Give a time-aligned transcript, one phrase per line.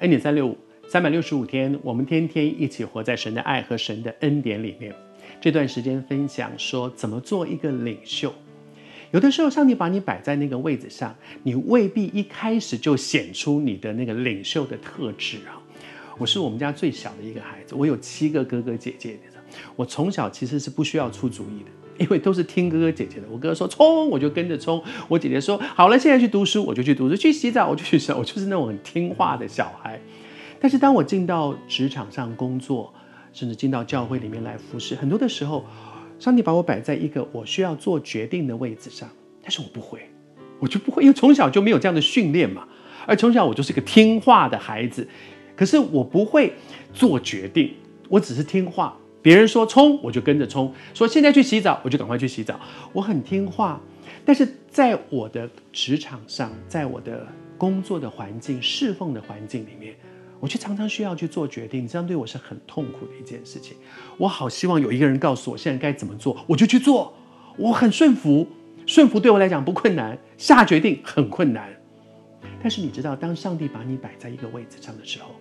[0.00, 0.54] 恩典三六五，
[0.86, 4.94] 三百六十五天，我们天天一起活在神的爱和神的恩典里面。
[5.40, 8.30] 这段时间分享说怎么做一个领袖。
[9.10, 15.56] 有的时候，上帝把你摆在那个位置上，你未必一开始就显出你的那个领袖的特质啊。
[16.18, 19.18] 我是我们家最小的一个孩子，我有七个哥哥姐姐。
[19.76, 21.70] 我从小其实是不需要出主意的。
[21.98, 28.18] 因为都是听哥哥姐姐的，我哥哥说冲，我就跟着冲；我姐姐说好了，现在去读书，我就去读书；去洗澡，我就去洗澡。
[28.18, 30.00] 我就是那种很听话的小孩。
[30.60, 32.92] 但是当我进到职场上工作，
[33.32, 35.64] 甚至进到教会里面来服侍，很多的时候，
[36.18, 39.08] 上帝把我摆在一个我需要做决定的位置上，
[39.42, 40.00] 但是我不会，
[40.58, 42.66] 我就不会，因为从小就没有这样的训练嘛。
[43.06, 45.06] 而从小我就是个听话的孩子，
[45.54, 46.52] 可是我不会
[46.92, 47.72] 做决定，
[48.08, 48.96] 我只是听话。
[49.26, 52.60] 别人说冲，我就跟着冲；说现在去洗澡，我就赶快去洗澡。
[52.92, 53.80] 我很听话，
[54.24, 57.26] 但是在我的职场上，在我的
[57.58, 59.96] 工作的环境、侍奉的环境里面，
[60.38, 63.76] 我却常常需要去做决定，这样对我是很痛苦的一件事情。
[64.16, 67.12] 我好希望有一个人告诉我现在该怎么做，我就去做。
[67.56, 68.46] 我很顺服，
[68.86, 71.68] 顺服对我来讲不困难，下决定很困难。
[72.62, 75.32] 但是你知道，当上帝把你摆在一个位置上的时候，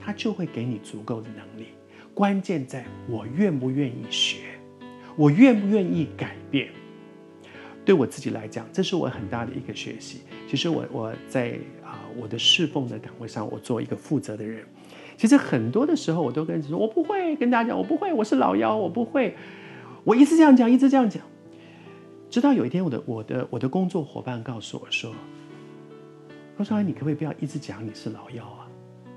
[0.00, 1.66] 他就会给你足够的能力。
[2.16, 4.38] 关键在我愿不愿意学，
[5.16, 6.70] 我愿不愿意改变。
[7.84, 10.22] 对我自己来讲，这是我很大的一个学习。
[10.48, 14.64] 其实我我在啊我的侍奉的岗位上，我做一个负责的人。
[15.18, 19.36] 其实很多的时候，我都跟你说，我不会跟大家讲，我不会，我是老幺，我不会。
[20.02, 21.22] 我一直这样讲，一直这样讲，
[22.30, 25.12] 直到有一天，我的我的我的工作伙伴告诉我说
[26.56, 28.65] ：“罗少安，你可不可以不要一直讲你是老幺啊？”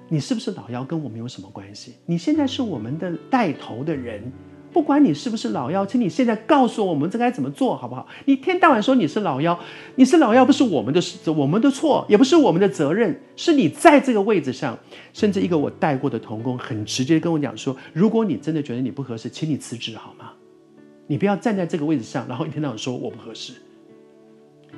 [0.10, 1.94] 你是不是老幺跟我们有什么关系？
[2.06, 4.32] 你现在是我们的带头的人，
[4.74, 8.08] 不管你是不是老幺，请你现在告诉我们这该怎么做好不好？
[8.26, 9.58] 你一天到晚说你是老幺，
[9.96, 11.02] 你是老幺不是我们的
[11.32, 14.78] 我们的错，也不是我们的责任，是你在这个位置上。
[15.14, 20.32] 甚至一个我带过的童工很直接跟我讲说：如果你真的觉得你不合适，请你辞职好吗？
[21.08, 23.54] 你不要站在这个位置上，然后一天到晚说我不合适。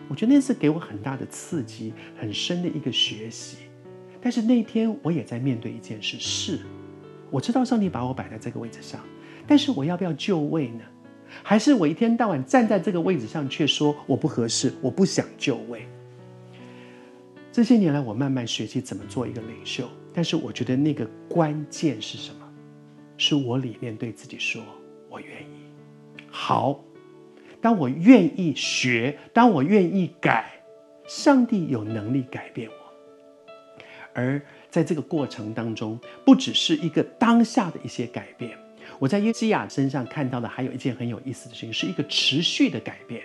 [0.08, 3.58] 我觉得那是给我很大的刺激，很深的一个学习。
[4.22, 6.60] 但是那天我也在面对一件事，是
[7.30, 9.02] 我知道上帝把我摆在这个位置上，
[9.48, 10.84] 但是我要不要就位呢？
[11.44, 15.86] 还是我一天到晚站在这个位置上，却说我不合适，我不想就位？
[17.52, 22.48] 这些年来，我慢慢学习怎么做一个领袖，但是我觉得那个关键是什么？
[23.18, 24.62] 是我里面对自己说
[25.10, 25.68] ：“我愿意。”
[26.30, 26.84] 好，
[27.60, 30.50] 当我愿意学，当我愿意改，
[31.08, 32.81] 上帝有能力改变我。
[34.14, 38.52] 而在这个过程当中，不只是一个当下的一些改变，
[39.00, 43.22] 我在约西亚身上看到的还有一件很有意思的事情，是一个持续的改变。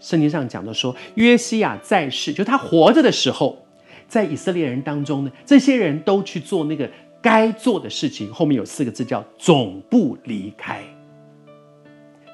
[0.00, 3.66] 圣经上讲的说，约西亚在世，就他活着的时候，
[4.06, 6.90] 在以色列人当中呢，这些人都去做那个
[7.22, 8.32] 该做的事情。
[8.32, 10.82] 后面有四个字叫“总不离开”。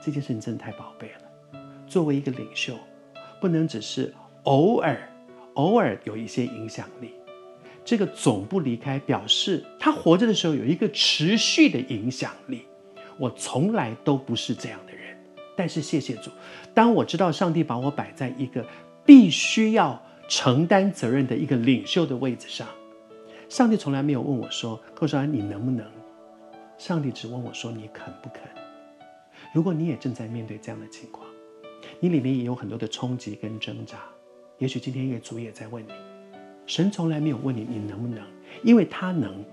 [0.03, 1.61] 这件事情真的太宝贝了。
[1.87, 2.75] 作为一个领袖，
[3.41, 4.13] 不能只是
[4.45, 4.99] 偶尔、
[5.55, 7.13] 偶尔有一些影响力。
[7.91, 12.63] 这个总不离开，表示他活着的时候有一个持续的影响力。
[13.19, 15.19] 我从来都不是这样的人，
[15.57, 16.31] 但是谢谢主，
[16.73, 18.65] 当我知道上帝把我摆在一个
[19.05, 22.65] 必须要承担责任的一个领袖的位置上，
[23.49, 25.85] 上帝从来没有问我说：“寇少安，你能不能？”
[26.79, 28.43] 上帝只问我说：“你肯不肯？”
[29.53, 31.27] 如果你也正在面对这样的情况，
[31.99, 33.99] 你里面也有很多的冲击跟挣扎，
[34.59, 35.91] 也许今天一个主也在问你。
[36.71, 38.25] 神从来没有问你，你能不能，
[38.63, 39.45] 因为他能，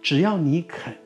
[0.00, 0.96] 只要你肯，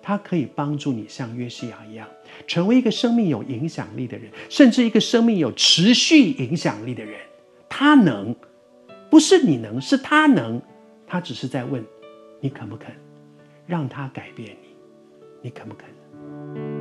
[0.00, 2.08] 他可以帮助你像约西亚一样，
[2.46, 7.18] 成为一个生命有影响力的人，甚至一个生命有持续影响力的人。
[7.68, 8.32] 他能，
[9.10, 10.62] 不是你能，是他能。
[11.04, 11.84] 他只是在问，
[12.38, 12.94] 你肯不肯，
[13.66, 14.68] 让他改变你，
[15.42, 16.71] 你肯不肯？